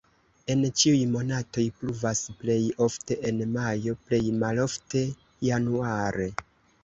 [0.51, 2.55] En ĉiuj monatoj pluvas, plej
[2.85, 5.03] ofte en majo, plej malofte
[5.51, 6.27] januare.